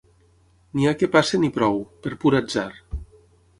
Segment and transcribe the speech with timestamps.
[0.77, 2.69] N'hi ha que passen i prou, per pur atzar.